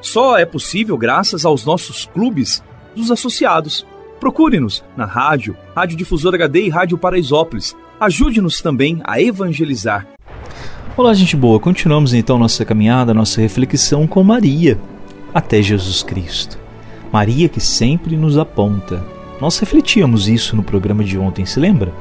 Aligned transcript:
só 0.00 0.38
é 0.38 0.44
possível 0.44 0.96
graças 0.96 1.44
aos 1.44 1.64
nossos 1.64 2.06
clubes 2.06 2.62
dos 2.96 3.10
associados. 3.10 3.86
Procure-nos 4.18 4.84
na 4.96 5.04
rádio, 5.04 5.56
Rádio 5.74 5.96
Difusora 5.96 6.36
HD 6.36 6.66
e 6.66 6.68
Rádio 6.68 6.98
Paraisópolis. 6.98 7.76
Ajude-nos 7.98 8.60
também 8.60 9.00
a 9.04 9.20
evangelizar. 9.20 10.06
Olá, 10.96 11.14
gente 11.14 11.36
boa. 11.36 11.60
Continuamos 11.60 12.12
então 12.12 12.38
nossa 12.38 12.64
caminhada, 12.64 13.14
nossa 13.14 13.40
reflexão 13.40 14.06
com 14.06 14.22
Maria 14.22 14.78
até 15.34 15.62
Jesus 15.62 16.02
Cristo. 16.02 16.58
Maria 17.12 17.48
que 17.48 17.60
sempre 17.60 18.16
nos 18.16 18.36
aponta. 18.36 19.04
Nós 19.40 19.58
refletíamos 19.58 20.28
isso 20.28 20.54
no 20.54 20.62
programa 20.62 21.02
de 21.02 21.18
ontem, 21.18 21.46
se 21.46 21.58
lembra? 21.58 21.92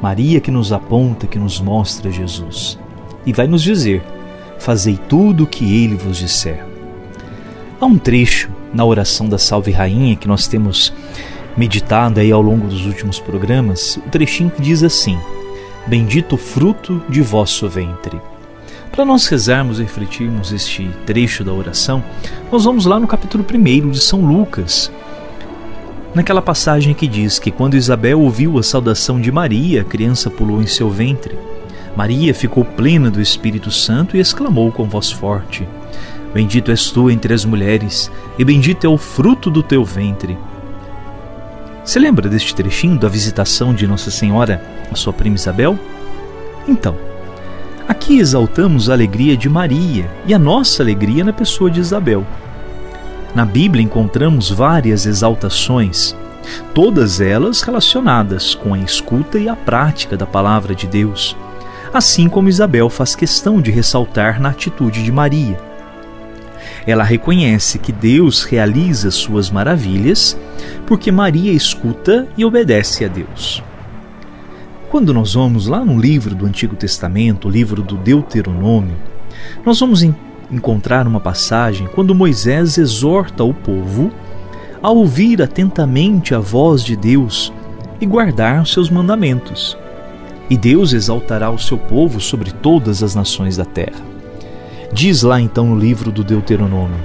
Maria 0.00 0.40
que 0.40 0.50
nos 0.50 0.72
aponta, 0.72 1.26
que 1.26 1.38
nos 1.38 1.60
mostra 1.60 2.10
Jesus. 2.10 2.78
E 3.26 3.32
vai 3.32 3.46
nos 3.46 3.62
dizer: 3.62 4.02
Fazei 4.58 4.98
tudo 5.08 5.44
o 5.44 5.46
que 5.46 5.82
ele 5.82 5.96
vos 5.96 6.18
disser. 6.18 6.69
Há 7.80 7.86
um 7.86 7.96
trecho 7.96 8.50
na 8.74 8.84
oração 8.84 9.26
da 9.26 9.38
Salve 9.38 9.70
Rainha 9.70 10.14
que 10.14 10.28
nós 10.28 10.46
temos 10.46 10.92
meditado 11.56 12.20
aí 12.20 12.30
ao 12.30 12.42
longo 12.42 12.68
dos 12.68 12.84
últimos 12.84 13.18
programas, 13.18 13.96
o 13.96 14.10
trechinho 14.10 14.50
que 14.50 14.60
diz 14.60 14.82
assim: 14.82 15.18
Bendito 15.86 16.36
fruto 16.36 17.02
de 17.08 17.22
vosso 17.22 17.66
ventre. 17.70 18.20
Para 18.92 19.06
nós 19.06 19.26
rezarmos 19.28 19.78
e 19.78 19.82
refletirmos 19.82 20.52
este 20.52 20.90
trecho 21.06 21.42
da 21.42 21.54
oração, 21.54 22.04
nós 22.52 22.66
vamos 22.66 22.84
lá 22.84 23.00
no 23.00 23.06
capítulo 23.06 23.42
1 23.50 23.88
de 23.88 24.00
São 24.00 24.20
Lucas, 24.26 24.92
naquela 26.14 26.42
passagem 26.42 26.92
que 26.92 27.06
diz 27.06 27.38
que 27.38 27.50
quando 27.50 27.78
Isabel 27.78 28.20
ouviu 28.20 28.58
a 28.58 28.62
saudação 28.62 29.18
de 29.18 29.32
Maria, 29.32 29.80
a 29.80 29.84
criança 29.84 30.28
pulou 30.28 30.60
em 30.60 30.66
seu 30.66 30.90
ventre. 30.90 31.34
Maria 31.96 32.34
ficou 32.34 32.62
plena 32.62 33.10
do 33.10 33.22
Espírito 33.22 33.70
Santo 33.70 34.18
e 34.18 34.20
exclamou 34.20 34.70
com 34.70 34.84
voz 34.84 35.10
forte: 35.10 35.66
Bendito 36.32 36.70
és 36.70 36.90
tu 36.90 37.10
entre 37.10 37.34
as 37.34 37.44
mulheres, 37.44 38.10
e 38.38 38.44
bendito 38.44 38.86
é 38.86 38.88
o 38.88 38.96
fruto 38.96 39.50
do 39.50 39.62
teu 39.62 39.84
ventre. 39.84 40.38
Você 41.84 41.98
lembra 41.98 42.28
deste 42.28 42.54
trechinho 42.54 42.96
da 42.96 43.08
visitação 43.08 43.74
de 43.74 43.86
Nossa 43.86 44.10
Senhora 44.12 44.62
à 44.92 44.94
sua 44.94 45.12
prima 45.12 45.34
Isabel? 45.34 45.76
Então, 46.68 46.96
aqui 47.88 48.20
exaltamos 48.20 48.88
a 48.88 48.92
alegria 48.92 49.36
de 49.36 49.48
Maria 49.48 50.08
e 50.24 50.32
a 50.32 50.38
nossa 50.38 50.84
alegria 50.84 51.24
na 51.24 51.32
pessoa 51.32 51.68
de 51.68 51.80
Isabel. 51.80 52.24
Na 53.34 53.44
Bíblia 53.44 53.82
encontramos 53.82 54.50
várias 54.50 55.06
exaltações, 55.06 56.14
todas 56.72 57.20
elas 57.20 57.60
relacionadas 57.62 58.54
com 58.54 58.72
a 58.72 58.78
escuta 58.78 59.36
e 59.36 59.48
a 59.48 59.56
prática 59.56 60.16
da 60.16 60.26
palavra 60.26 60.76
de 60.76 60.86
Deus, 60.86 61.36
assim 61.92 62.28
como 62.28 62.48
Isabel 62.48 62.88
faz 62.88 63.16
questão 63.16 63.60
de 63.60 63.72
ressaltar 63.72 64.40
na 64.40 64.50
atitude 64.50 65.02
de 65.02 65.10
Maria 65.10 65.69
ela 66.86 67.04
reconhece 67.04 67.78
que 67.78 67.92
Deus 67.92 68.42
realiza 68.42 69.10
suas 69.10 69.50
maravilhas 69.50 70.38
porque 70.86 71.12
Maria 71.12 71.52
escuta 71.52 72.26
e 72.36 72.44
obedece 72.44 73.04
a 73.04 73.08
Deus. 73.08 73.62
Quando 74.90 75.14
nós 75.14 75.34
vamos 75.34 75.66
lá 75.66 75.84
no 75.84 76.00
livro 76.00 76.34
do 76.34 76.46
Antigo 76.46 76.74
Testamento, 76.74 77.46
o 77.46 77.50
livro 77.50 77.82
do 77.82 77.96
Deuteronômio, 77.96 78.96
nós 79.64 79.78
vamos 79.78 80.02
encontrar 80.50 81.06
uma 81.06 81.20
passagem 81.20 81.86
quando 81.94 82.14
Moisés 82.14 82.76
exorta 82.76 83.44
o 83.44 83.54
povo 83.54 84.10
a 84.82 84.90
ouvir 84.90 85.42
atentamente 85.42 86.34
a 86.34 86.40
voz 86.40 86.82
de 86.82 86.96
Deus 86.96 87.52
e 88.00 88.06
guardar 88.06 88.62
os 88.62 88.72
seus 88.72 88.90
mandamentos. 88.90 89.76
E 90.48 90.56
Deus 90.56 90.92
exaltará 90.92 91.50
o 91.50 91.58
seu 91.58 91.78
povo 91.78 92.20
sobre 92.20 92.50
todas 92.50 93.02
as 93.02 93.14
nações 93.14 93.56
da 93.56 93.64
terra. 93.64 94.19
Diz 94.92 95.22
lá 95.22 95.40
então 95.40 95.66
no 95.66 95.78
livro 95.78 96.10
do 96.10 96.24
Deuteronômio: 96.24 96.98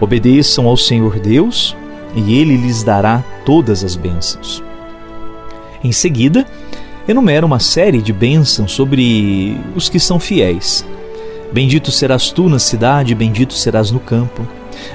Obedeçam 0.00 0.66
ao 0.66 0.76
Senhor 0.76 1.18
Deus, 1.18 1.74
e 2.14 2.38
ele 2.38 2.56
lhes 2.56 2.82
dará 2.82 3.24
todas 3.44 3.82
as 3.82 3.96
bênçãos. 3.96 4.62
Em 5.82 5.92
seguida, 5.92 6.46
enumera 7.08 7.46
uma 7.46 7.58
série 7.58 8.02
de 8.02 8.12
bênçãos 8.12 8.72
sobre 8.72 9.58
os 9.74 9.88
que 9.88 9.98
são 9.98 10.20
fiéis. 10.20 10.84
Bendito 11.52 11.90
serás 11.90 12.30
tu 12.30 12.48
na 12.48 12.58
cidade, 12.58 13.14
bendito 13.14 13.54
serás 13.54 13.90
no 13.90 14.00
campo. 14.00 14.46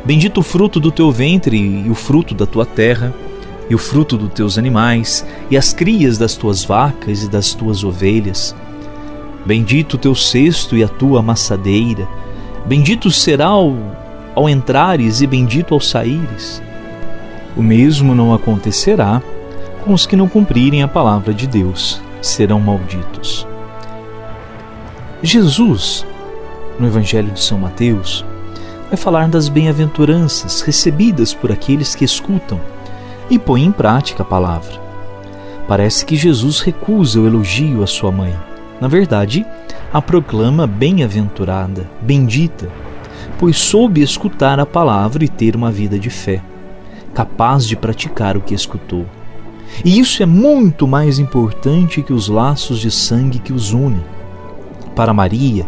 Bendito 0.06 0.42
o 0.42 0.44
fruto 0.44 0.80
do 0.80 0.92
teu 0.92 1.12
ventre 1.12 1.58
e 1.58 1.90
o 1.90 1.96
fruto 1.96 2.36
da 2.36 2.46
tua 2.46 2.66
terra, 2.66 3.14
e 3.68 3.74
o 3.74 3.80
fruto 3.80 4.16
dos 4.16 4.32
teus 4.34 4.58
animais, 4.58 5.26
e 5.50 5.58
as 5.58 5.74
crias 5.74 6.18
das 6.18 6.36
tuas 6.36 6.64
vacas 6.64 7.24
e 7.24 7.30
das 7.30 7.54
tuas 7.54 7.84
ovelhas 7.84 8.56
Bendito 9.46 9.96
o 9.96 9.98
teu 9.98 10.14
cesto 10.14 10.78
e 10.78 10.84
a 10.84 10.88
tua 10.88 11.20
amassadeira. 11.20 12.08
Bendito 12.66 13.10
será 13.10 13.48
ao, 13.48 13.76
ao 14.36 14.48
entrares 14.48 15.22
e 15.22 15.28
bendito 15.28 15.74
ao 15.74 15.80
saíres. 15.80 16.62
O 17.58 17.64
mesmo 17.64 18.14
não 18.14 18.34
acontecerá 18.34 19.22
com 19.84 19.94
os 19.94 20.06
que 20.06 20.16
não 20.16 20.28
cumprirem 20.28 20.84
a 20.84 20.88
palavra 20.88 21.34
de 21.34 21.48
Deus, 21.48 22.00
serão 22.22 22.60
malditos. 22.60 23.48
Jesus, 25.24 26.06
no 26.80 26.86
Evangelho 26.86 27.32
de 27.32 27.42
São 27.42 27.58
Mateus, 27.58 28.24
vai 28.90 28.98
falar 28.98 29.28
das 29.28 29.50
bem-aventuranças 29.50 30.62
recebidas 30.62 31.34
por 31.34 31.52
aqueles 31.52 31.96
que 31.96 32.06
escutam 32.06 32.62
e 33.30 33.40
põem 33.40 33.66
em 33.66 33.72
prática 33.72 34.22
a 34.22 34.26
palavra. 34.26 34.80
Parece 35.68 36.06
que 36.06 36.16
Jesus 36.16 36.60
recusa 36.60 37.20
o 37.20 37.26
elogio 37.26 37.82
à 37.82 37.88
sua 37.88 38.12
mãe 38.12 38.36
na 38.82 38.88
verdade, 38.88 39.46
a 39.94 40.02
proclama 40.02 40.66
bem-aventurada, 40.66 41.88
bendita, 42.02 42.68
pois 43.38 43.56
soube 43.58 44.02
escutar 44.02 44.60
a 44.60 44.66
palavra 44.66 45.24
e 45.24 45.28
ter 45.28 45.56
uma 45.56 45.72
vida 45.72 46.00
de 46.00 46.10
fé, 46.10 46.42
capaz 47.14 47.68
de 47.68 47.76
praticar 47.76 48.36
o 48.36 48.42
que 48.42 48.56
escutou. 48.56 49.06
E 49.86 50.00
isso 50.00 50.24
é 50.24 50.26
muito 50.26 50.88
mais 50.88 51.20
importante 51.20 52.02
que 52.02 52.12
os 52.12 52.28
laços 52.28 52.80
de 52.80 52.90
sangue 52.90 53.38
que 53.38 53.54
os 53.54 53.72
unem. 53.72 54.04
Para 54.96 55.14
Maria, 55.14 55.64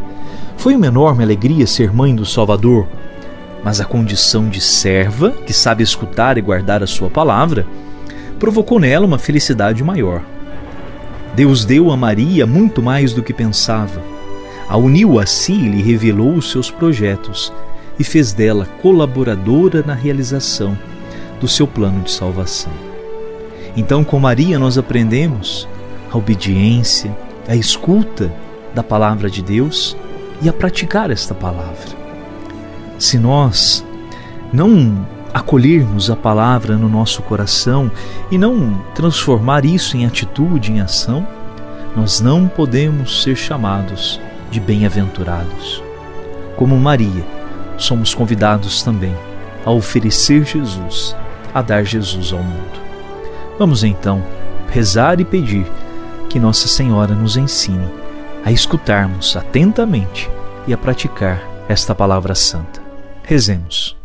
foi 0.58 0.76
uma 0.76 0.88
enorme 0.88 1.24
alegria 1.24 1.68
ser 1.68 1.94
mãe 1.94 2.16
do 2.16 2.26
Salvador, 2.26 2.88
mas 3.64 3.80
a 3.80 3.86
condição 3.86 4.50
de 4.50 4.60
serva, 4.60 5.30
que 5.32 5.54
sabe 5.54 5.84
escutar 5.84 6.38
e 6.40 6.42
guardar 6.42 6.82
a 6.82 6.88
sua 6.88 7.12
palavra, 7.12 7.66
provocou 8.40 8.80
nela 8.80 9.06
uma 9.06 9.20
felicidade 9.20 9.84
maior. 9.84 10.24
Deus 11.36 11.66
deu 11.66 11.92
a 11.92 11.98
Maria 11.98 12.46
muito 12.46 12.82
mais 12.82 13.12
do 13.12 13.24
que 13.24 13.34
pensava. 13.34 14.02
A 14.70 14.78
uniu 14.78 15.20
a 15.20 15.26
si 15.26 15.54
e 15.54 15.70
lhe 15.70 15.82
revelou 15.82 16.34
os 16.34 16.52
seus 16.52 16.70
projetos 16.70 17.52
e 17.98 18.04
fez 18.04 18.34
dela 18.34 18.68
colaboradora 18.82 19.84
na 19.86 19.94
realização 19.94 20.78
do 21.40 21.48
seu 21.48 21.68
plano 21.68 22.02
de 22.02 22.12
salvação. 22.12 22.72
Então, 23.76 24.04
com 24.04 24.20
Maria, 24.20 24.60
nós 24.60 24.78
aprendemos 24.78 25.68
a 26.12 26.18
obediência, 26.18 27.16
a 27.48 27.56
escuta 27.56 28.32
da 28.74 28.84
palavra 28.84 29.30
de 29.30 29.42
Deus 29.42 29.98
e 30.42 30.48
a 30.48 30.54
praticar 30.54 31.10
esta 31.10 31.34
palavra. 31.34 31.98
Se 33.00 33.18
nós 33.18 33.84
não 34.52 35.06
acolhermos 35.34 36.10
a 36.12 36.16
palavra 36.16 36.78
no 36.78 36.88
nosso 36.88 37.22
coração 37.24 37.90
e 38.30 38.38
não 38.38 38.82
transformar 38.94 39.66
isso 39.66 39.98
em 39.98 40.06
atitude, 40.06 40.72
em 40.72 40.80
ação, 40.80 41.26
nós 41.96 42.22
não 42.22 42.48
podemos 42.48 43.24
ser 43.24 43.36
chamados 43.36 44.20
de 44.52 44.60
bem-aventurados. 44.60 45.82
Como 46.56 46.78
Maria, 46.78 47.26
somos 47.78 48.14
convidados 48.14 48.84
também 48.84 49.16
a 49.66 49.72
oferecer 49.72 50.46
Jesus, 50.46 51.16
a 51.54 51.62
dar 51.62 51.84
Jesus 51.84 52.32
ao 52.32 52.44
mundo. 52.44 52.84
Vamos 53.58 53.84
então 53.84 54.24
rezar 54.70 55.20
e 55.20 55.26
pedir 55.26 55.66
que 56.30 56.40
Nossa 56.40 56.68
Senhora 56.68 57.14
nos 57.14 57.38
ensine 57.38 57.88
a 58.44 58.52
escutarmos 58.52 59.36
atentamente 59.38 60.30
e 60.68 60.74
a 60.74 60.78
praticar 60.78 61.42
esta 61.70 61.96
palavra 61.96 62.36
santa. 62.36 62.82
Rezemos. 63.24 64.03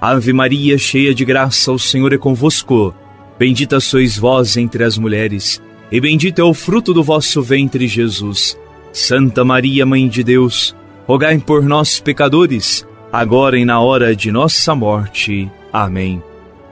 Ave 0.00 0.32
Maria, 0.32 0.78
cheia 0.78 1.12
de 1.12 1.24
graça, 1.24 1.72
o 1.72 1.78
Senhor 1.78 2.12
é 2.12 2.18
convosco. 2.18 2.94
Bendita 3.36 3.80
sois 3.80 4.16
vós 4.16 4.56
entre 4.56 4.84
as 4.84 4.96
mulheres, 4.96 5.60
e 5.90 6.00
bendito 6.00 6.40
é 6.40 6.44
o 6.44 6.54
fruto 6.54 6.94
do 6.94 7.02
vosso 7.02 7.42
ventre, 7.42 7.88
Jesus. 7.88 8.58
Santa 8.92 9.44
Maria, 9.44 9.84
Mãe 9.84 10.08
de 10.08 10.22
Deus, 10.22 10.74
rogai 11.06 11.38
por 11.38 11.62
nós, 11.62 11.98
pecadores, 11.98 12.86
agora 13.12 13.58
e 13.58 13.64
na 13.64 13.80
hora 13.80 14.14
de 14.14 14.30
nossa 14.30 14.74
morte. 14.74 15.50
Amém. 15.72 16.22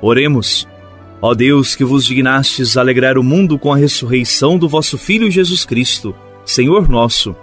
Oremos. 0.01 0.69
Ó 1.21 1.35
Deus, 1.35 1.75
que 1.75 1.85
vos 1.85 2.05
dignastes 2.05 2.77
alegrar 2.77 3.19
o 3.19 3.23
mundo 3.25 3.59
com 3.59 3.73
a 3.73 3.77
ressurreição 3.77 4.57
do 4.59 4.69
vosso 4.69 4.97
Filho 4.97 5.31
Jesus 5.31 5.65
Cristo, 5.65 6.15
Senhor 6.45 6.89
nosso, 6.89 7.35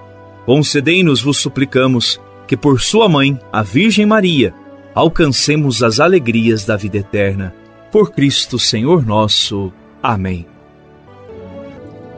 concedei-nos, 0.45 1.21
vos 1.21 1.37
suplicamos, 1.37 2.21
que 2.47 2.55
por 2.55 2.79
sua 2.79 3.09
mãe, 3.09 3.37
a 3.51 3.63
Virgem 3.63 4.05
Maria, 4.05 4.53
alcancemos 4.93 5.81
as 5.81 5.99
alegrias 5.99 6.65
da 6.65 6.75
vida 6.75 6.97
eterna 6.97 7.53
por 7.91 8.11
Cristo 8.11 8.57
Senhor 8.57 9.05
nosso. 9.05 9.71
Amém. 10.01 10.45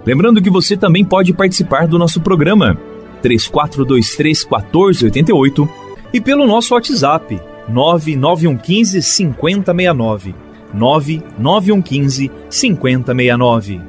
Lembrando 0.06 0.42
que 0.42 0.50
você 0.50 0.78
também 0.78 1.04
pode 1.04 1.34
participar 1.34 1.88
do 1.88 1.98
nosso 1.98 2.22
programa 2.22 2.78
3423 3.22 4.46
1488 4.46 5.70
e 6.14 6.22
pelo 6.22 6.46
nosso 6.46 6.74
WhatsApp 6.74 7.40
99115 7.68 9.02
5069. 9.02 10.36
99115 10.74 12.32
5069. 12.50 13.82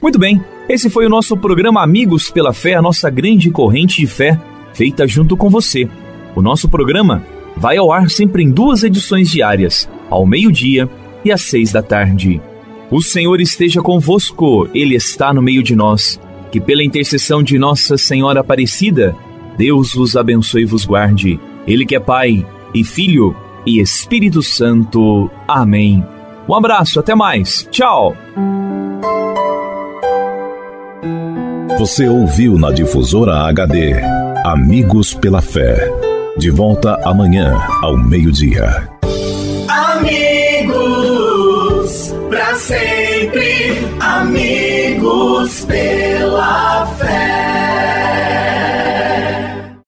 Muito 0.00 0.18
bem, 0.18 0.42
esse 0.68 0.88
foi 0.88 1.06
o 1.06 1.10
nosso 1.10 1.36
programa 1.36 1.82
Amigos 1.82 2.30
pela 2.30 2.52
Fé, 2.52 2.74
a 2.74 2.82
nossa 2.82 3.10
grande 3.10 3.50
corrente 3.50 4.00
de 4.00 4.06
fé, 4.06 4.38
feita 4.72 5.06
junto 5.06 5.36
com 5.36 5.48
você. 5.48 5.88
O 6.34 6.42
nosso 6.42 6.68
programa 6.68 7.22
vai 7.56 7.76
ao 7.76 7.90
ar 7.90 8.10
sempre 8.10 8.42
em 8.42 8.50
duas 8.50 8.82
edições 8.82 9.30
diárias, 9.30 9.88
ao 10.10 10.26
meio-dia 10.26 10.88
e 11.24 11.32
às 11.32 11.42
seis 11.42 11.72
da 11.72 11.82
tarde. 11.82 12.40
O 12.90 13.02
Senhor 13.02 13.40
esteja 13.40 13.80
convosco, 13.80 14.68
Ele 14.72 14.94
está 14.94 15.34
no 15.34 15.42
meio 15.42 15.62
de 15.62 15.74
nós. 15.74 16.20
Que 16.52 16.60
pela 16.60 16.84
intercessão 16.84 17.42
de 17.42 17.58
Nossa 17.58 17.98
Senhora 17.98 18.40
Aparecida, 18.40 19.16
Deus 19.58 19.94
vos 19.94 20.16
abençoe 20.16 20.62
e 20.62 20.66
vos 20.66 20.84
guarde. 20.84 21.40
Ele 21.66 21.84
que 21.84 21.96
é 21.96 22.00
Pai 22.00 22.46
e 22.72 22.84
Filho 22.84 23.34
e 23.66 23.80
Espírito 23.80 24.42
Santo. 24.42 25.28
Amém. 25.48 26.04
Um 26.48 26.54
abraço, 26.54 27.00
até 27.00 27.14
mais. 27.14 27.68
Tchau. 27.72 28.16
Você 31.78 32.08
ouviu 32.08 32.56
na 32.56 32.70
difusora 32.70 33.48
HD 33.48 33.94
Amigos 34.44 35.12
pela 35.12 35.42
Fé. 35.42 36.05
De 36.38 36.50
volta 36.50 37.00
amanhã 37.02 37.56
ao 37.82 37.96
meio-dia. 37.96 38.86
Amigos, 39.96 41.34
para 42.28 42.54
sempre, 42.56 43.72
amigos 44.00 45.64
pela 45.64 46.86
fé. 46.98 48.45